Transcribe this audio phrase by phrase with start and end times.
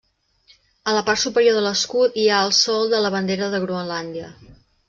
[0.93, 4.35] A la part superior de l'escut hi ha el sol de la bandera de Groenlàndia.